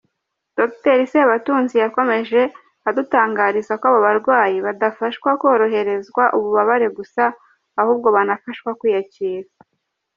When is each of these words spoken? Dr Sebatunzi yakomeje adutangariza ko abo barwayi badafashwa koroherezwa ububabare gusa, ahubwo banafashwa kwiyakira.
Dr 0.57 0.97
Sebatunzi 1.11 1.75
yakomeje 1.83 2.41
adutangariza 2.89 3.73
ko 3.79 3.85
abo 3.89 3.99
barwayi 4.05 4.57
badafashwa 4.65 5.29
koroherezwa 5.41 6.23
ububabare 6.37 6.87
gusa, 6.97 7.23
ahubwo 7.81 8.07
banafashwa 8.15 8.69
kwiyakira. 8.79 9.47